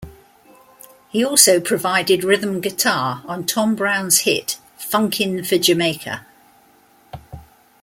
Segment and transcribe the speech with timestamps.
[1.09, 6.25] He also provided rhythm guitar on Tom Browne's hit, "Funkin' for Jamaica".